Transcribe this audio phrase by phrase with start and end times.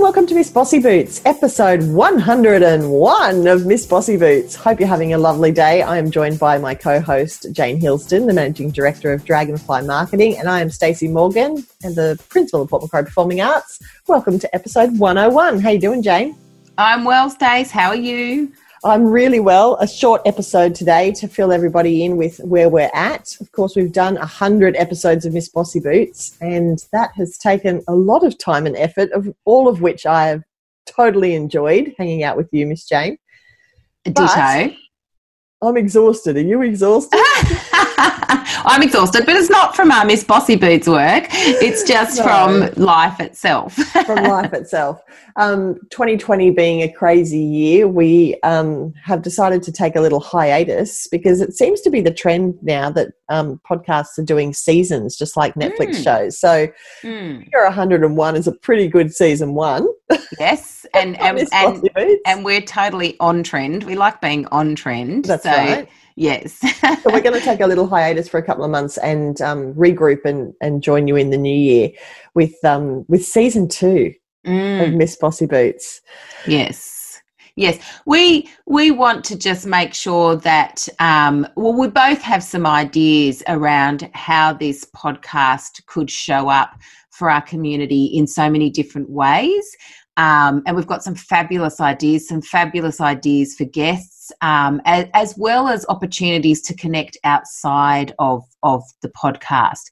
[0.00, 4.54] welcome to Miss Bossy Boots, episode 101 of Miss Bossy Boots.
[4.54, 5.82] Hope you're having a lovely day.
[5.82, 10.48] I am joined by my co-host Jane Hilston, the managing director of Dragonfly Marketing, and
[10.48, 13.80] I am Stacey Morgan, and the principal of Port Macquarie Performing Arts.
[14.06, 15.58] Welcome to episode 101.
[15.58, 16.36] How you doing, Jane?
[16.78, 17.72] I'm well, Stace.
[17.72, 18.52] How are you?
[18.84, 19.76] I'm really well.
[19.80, 23.36] A short episode today to fill everybody in with where we're at.
[23.40, 27.94] Of course, we've done 100 episodes of Miss Bossy Boots, and that has taken a
[27.94, 30.44] lot of time and effort, of all of which I have
[30.86, 33.18] totally enjoyed hanging out with you, Miss Jane.
[34.04, 34.26] Ditto.
[34.26, 34.74] But
[35.60, 36.36] I'm exhausted.
[36.36, 37.18] Are you exhausted?
[38.64, 41.24] I'm exhausted, but it's not from our Miss Bossy Boots work.
[41.30, 42.24] It's just No.
[42.24, 43.74] from life itself.
[44.06, 45.00] from life itself.
[45.36, 51.06] Um, 2020 being a crazy year, we um, have decided to take a little hiatus
[51.08, 55.36] because it seems to be the trend now that um, podcasts are doing seasons, just
[55.36, 56.04] like Netflix Mm.
[56.04, 56.38] shows.
[56.38, 56.68] So,
[57.02, 59.86] Hmm, Year 101 is a pretty good season one.
[60.38, 61.90] Yes, and and, and
[62.26, 63.84] and we're totally on trend.
[63.84, 65.26] We like being on trend.
[65.26, 65.88] That's so right.
[66.16, 66.58] yes.
[67.02, 69.74] So we're going to take a little hiatus for a couple of months and um,
[69.74, 71.90] regroup and, and join you in the new year
[72.34, 74.12] with um, with season two
[74.44, 74.96] of Mm.
[74.96, 76.00] Miss Bossy Boots.
[76.46, 77.20] Yes.
[77.56, 77.78] Yes.
[78.06, 83.42] We we want to just make sure that um well we both have some ideas
[83.48, 86.78] around how this podcast could show up
[87.18, 89.76] for our community in so many different ways.
[90.16, 95.34] Um, and we've got some fabulous ideas, some fabulous ideas for guests, um, as, as
[95.36, 99.90] well as opportunities to connect outside of, of the podcast.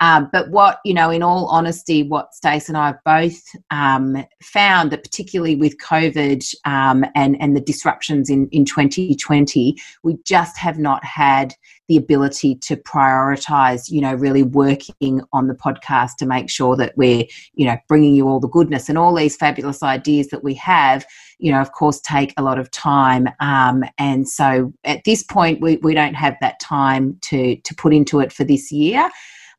[0.00, 4.24] Um, but what, you know, in all honesty, what Stace and I have both um,
[4.42, 10.58] found that particularly with COVID um, and, and the disruptions in, in 2020, we just
[10.58, 11.54] have not had
[11.88, 16.92] the ability to prioritize, you know, really working on the podcast to make sure that
[16.96, 20.52] we're, you know, bringing you all the goodness and all these fabulous ideas that we
[20.54, 21.06] have,
[21.38, 23.28] you know, of course, take a lot of time.
[23.40, 27.94] Um, and so at this point, we, we don't have that time to, to put
[27.94, 29.08] into it for this year.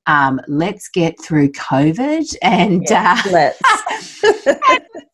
[0.07, 3.59] Um, let's get through COVID and uh, Let's.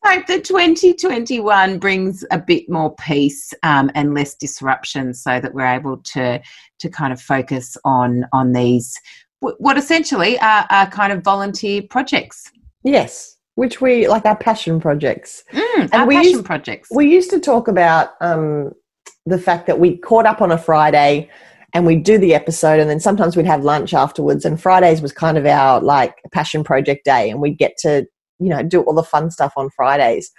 [0.06, 5.66] hope that 2021 brings a bit more peace um, and less disruption so that we're
[5.66, 6.42] able to
[6.80, 9.00] to kind of focus on on these
[9.40, 12.52] what essentially are, are kind of volunteer projects
[12.84, 15.44] yes, which we like our passion projects.
[15.54, 18.74] mm, And our we passion used- projects We used to talk about um,
[19.26, 21.30] the fact that we caught up on a Friday
[21.74, 24.46] and we'd do the episode, and then sometimes we'd have lunch afterwards.
[24.46, 28.06] And Fridays was kind of our like passion project day, and we'd get to
[28.40, 30.32] you know do all the fun stuff on Fridays.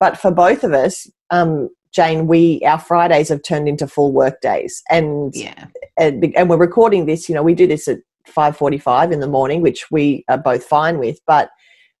[0.00, 4.40] But for both of us, um, Jane, we our Fridays have turned into full work
[4.40, 5.66] days, and yeah
[5.96, 7.28] and, and we're recording this.
[7.28, 10.64] You know, we do this at five forty-five in the morning, which we are both
[10.64, 11.50] fine with, but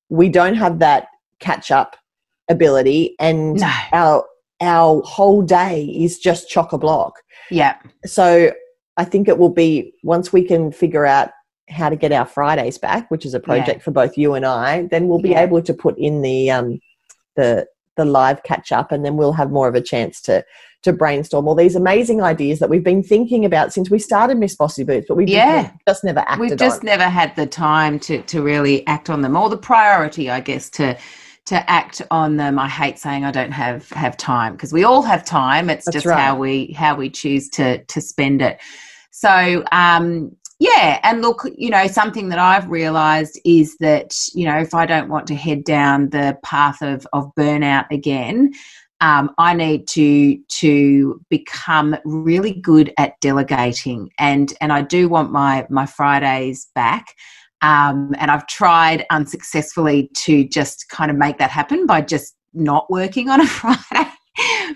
[0.08, 1.08] we don't have that
[1.40, 1.96] catch-up
[2.48, 4.24] ability, and no our
[4.60, 7.14] our whole day is just chock a block.
[7.50, 8.52] yeah So
[8.96, 11.30] I think it will be once we can figure out
[11.68, 14.82] how to get our Fridays back, which is a project for both you and I,
[14.90, 15.40] then we'll be Yeah.
[15.42, 16.80] able to put in the um
[17.36, 17.66] the
[17.96, 20.44] the live catch up and then we'll have more of a chance to
[20.82, 24.56] to brainstorm all these amazing ideas that we've been thinking about since we started Miss
[24.56, 25.70] Bossy Boots, but we Yeah.
[25.86, 26.86] just never acted we've just on.
[26.86, 30.68] never had the time to to really act on them or the priority i guess
[30.70, 30.96] to
[31.46, 35.02] to act on them i hate saying i don't have have time because we all
[35.02, 36.18] have time it's That's just right.
[36.18, 38.60] how we how we choose to to spend it
[39.10, 44.58] so um yeah and look you know something that i've realized is that you know
[44.58, 48.52] if i don't want to head down the path of of burnout again
[49.02, 55.32] um, I need to to become really good at delegating, and and I do want
[55.32, 57.16] my my Fridays back.
[57.62, 62.90] Um, and I've tried unsuccessfully to just kind of make that happen by just not
[62.90, 64.10] working on a Friday.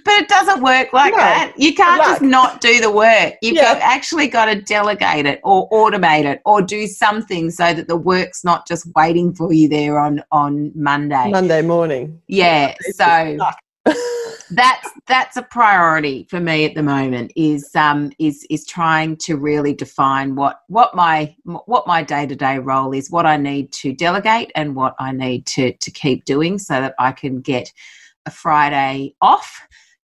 [0.04, 1.18] but it doesn't work like No.
[1.18, 1.52] that.
[1.56, 3.34] You can't just not do the work.
[3.42, 3.74] You've Yeah.
[3.74, 7.96] got, actually got to delegate it or automate it or do something so that the
[7.96, 11.30] work's not just waiting for you there on on Monday.
[11.30, 12.20] Monday morning.
[12.28, 12.74] Yeah.
[12.80, 13.38] It's So.
[14.50, 19.36] that's that's a priority for me at the moment is um is is trying to
[19.36, 24.52] really define what what my what my day-to-day role is what i need to delegate
[24.54, 27.72] and what i need to to keep doing so that i can get
[28.26, 29.60] a friday off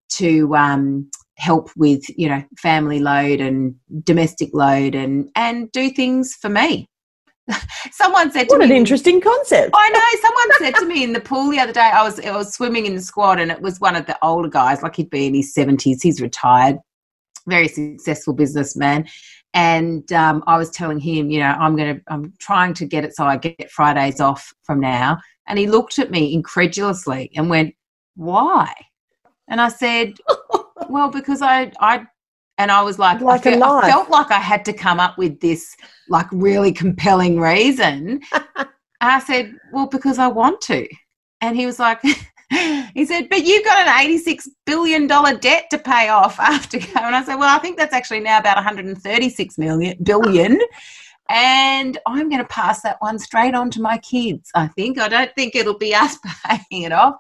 [0.09, 3.75] to um help with you know family load and
[4.05, 6.89] domestic load and and do things for me
[7.93, 9.71] someone said to what me an interesting concept.
[9.75, 10.21] I know.
[10.21, 11.91] Someone said to me in the pool the other day.
[11.93, 14.49] I was I was swimming in the squad, and it was one of the older
[14.49, 16.03] guys, like he'd be in his seventies.
[16.03, 16.79] He's retired,
[17.47, 19.07] very successful businessman,
[19.55, 23.05] and um, I was telling him, you know, I'm going to, I'm trying to get
[23.05, 25.19] it so I get Fridays off from now.
[25.47, 27.75] And he looked at me incredulously and went,
[28.15, 28.73] "Why?"
[29.49, 30.15] And I said,
[30.89, 32.07] "Well, because I, I."
[32.59, 35.19] And I was like, Like I, fe- I felt like I had to come up
[35.19, 35.75] with this
[36.09, 38.21] like really compelling reason.
[39.03, 40.87] I said, "Well, because I want to."
[41.41, 42.01] And he was like,
[42.95, 46.87] he said, "But you've got an eighty-six billion dollar debt to pay off after go."
[46.97, 49.97] And I said, "Well, I think that's actually now about one hundred and thirty-six million
[50.03, 50.61] billion,
[51.29, 54.51] and I'm going to pass that one straight on to my kids.
[54.55, 56.17] I think I don't think it'll be us
[56.47, 57.17] paying it off.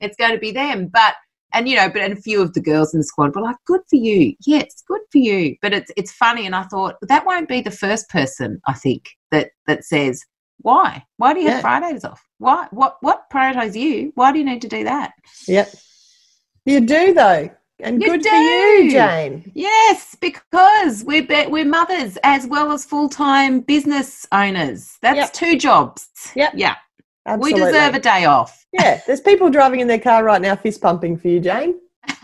[0.00, 1.14] It's going to be them, but."
[1.56, 3.56] And you know, but and a few of the girls in the squad were like,
[3.66, 7.24] "Good for you, yes, good for you." But it's it's funny, and I thought that
[7.24, 10.22] won't be the first person I think that that says,
[10.58, 11.02] "Why?
[11.16, 11.52] Why do you Yeah.
[11.52, 12.22] have Fridays off?
[12.36, 12.66] Why?
[12.72, 12.98] What?
[13.00, 14.12] What prioritize you?
[14.16, 15.12] Why do you need to do that?"
[15.48, 15.74] Yep.
[16.66, 17.48] You do though.
[17.80, 18.90] And You good for you.
[18.90, 19.50] Jane.
[19.54, 24.96] Yes, because we're be- we're mothers as well as full time business owners.
[25.00, 25.32] That's Yep.
[25.32, 26.08] two jobs.
[26.34, 26.52] Yep.
[26.56, 26.76] Yeah,
[27.26, 27.60] Absolutely.
[27.60, 28.64] we deserve a day off.
[28.72, 31.80] Yeah, there's people driving in their car right now fist pumping for you, Jane.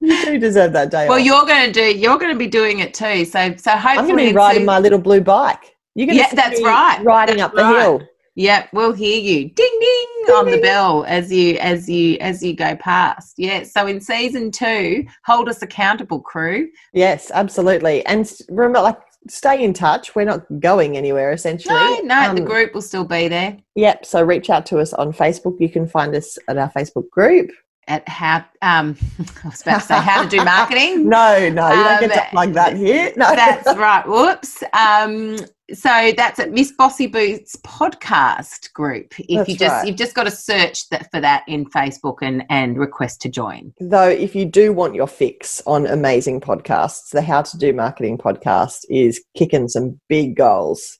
[0.00, 1.24] You do deserve that day well, off.
[1.24, 1.98] you're going to do.
[1.98, 3.24] You're going to be doing it too.
[3.24, 5.74] So so hopefully, I'm going to be riding my little blue bike.
[5.94, 7.02] You're going to Yeah, that's right.
[7.02, 7.80] riding That's up the right.
[7.82, 8.02] hill.
[8.34, 9.48] Yeah, we'll hear you.
[9.48, 13.34] Ding ding, Ding, on the bell as you as you as you go past.
[13.38, 13.62] Yeah.
[13.62, 16.68] So in season two, hold us accountable, crew.
[16.92, 18.04] Yes, absolutely.
[18.04, 20.14] And remember, like, stay in touch.
[20.14, 21.74] We're not going anywhere, essentially.
[21.74, 24.06] No, no, the Um, group will still be there Yep.
[24.06, 25.56] So reach out to us on Facebook.
[25.60, 27.50] You can find us at our Facebook group.
[27.86, 28.96] at how um
[29.44, 31.06] I was about to say how to do marketing.
[31.16, 33.12] No, no, you don't get to Um, plug that here.
[33.16, 34.06] No, That's right.
[34.08, 34.62] Whoops.
[34.72, 35.36] Um,
[35.72, 39.18] so that's at Miss Bossy Boots podcast group.
[39.18, 39.86] If That's you just right.
[39.86, 43.72] you've just got to search that for that in Facebook and and request to join.
[43.80, 48.18] Though, if you do want your fix on amazing podcasts, the How to Do Marketing
[48.18, 50.98] podcast is kicking some big goals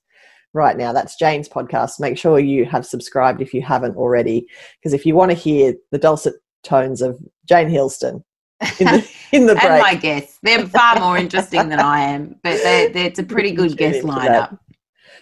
[0.55, 0.93] right now.
[0.93, 2.01] That's Jane's podcast.
[2.01, 4.47] Make sure you have subscribed if you haven't already,
[4.81, 8.25] because if you want to hear the dulcet tones of Jane Hilston
[8.81, 12.63] in the, in the and my guests, they're far more interesting than I am, but
[12.63, 14.59] they they it's a pretty good guest lineup.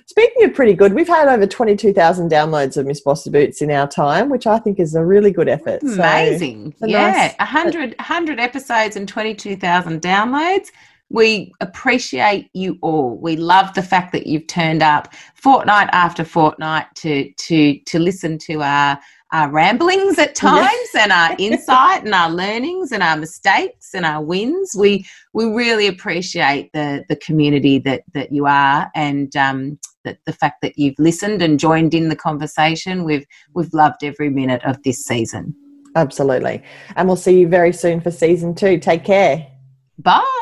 [0.06, 3.87] Speaking of pretty good, we've had over 22,000 downloads of Miss Bossy Boots in our
[3.87, 5.81] time, which I think is a really good effort.
[5.82, 6.75] So- Amazing.
[6.82, 7.12] yeah.
[7.12, 10.67] nice- A hundred hundred episodes and 22,000 downloads.
[11.08, 13.17] We appreciate you all.
[13.19, 18.38] We love the fact that you've turned up fortnight after fortnight to to to listen
[18.38, 18.99] to our
[19.32, 24.23] our ramblings at times and our insight and our learnings and our mistakes and our
[24.23, 24.73] wins.
[24.76, 30.32] We we really appreciate the the community that that you are and um, the, the
[30.32, 33.05] fact that you've listened and joined in the conversation.
[33.05, 35.55] We've we've loved every minute of this season.
[35.94, 36.62] Absolutely.
[36.96, 38.78] And we'll see you very soon for season two.
[38.78, 39.46] Take care.
[39.99, 40.42] Bye.